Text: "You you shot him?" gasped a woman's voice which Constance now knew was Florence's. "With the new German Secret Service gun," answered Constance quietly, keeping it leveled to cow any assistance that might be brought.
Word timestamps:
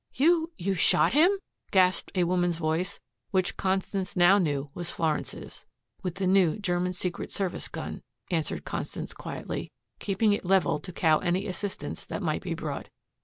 "You 0.15 0.51
you 0.57 0.73
shot 0.73 1.13
him?" 1.13 1.29
gasped 1.69 2.13
a 2.15 2.23
woman's 2.23 2.57
voice 2.57 2.99
which 3.29 3.55
Constance 3.55 4.15
now 4.15 4.39
knew 4.39 4.71
was 4.73 4.89
Florence's. 4.89 5.63
"With 6.01 6.15
the 6.15 6.25
new 6.25 6.57
German 6.57 6.93
Secret 6.93 7.31
Service 7.31 7.67
gun," 7.67 8.01
answered 8.31 8.65
Constance 8.65 9.13
quietly, 9.13 9.71
keeping 9.99 10.33
it 10.33 10.43
leveled 10.43 10.83
to 10.85 10.91
cow 10.91 11.19
any 11.19 11.45
assistance 11.45 12.03
that 12.07 12.23
might 12.23 12.41
be 12.41 12.55
brought. 12.55 12.89